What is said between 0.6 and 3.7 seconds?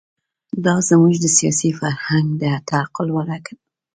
دا زموږ د سیاسي فرهنګ د تعقل ورکه ده.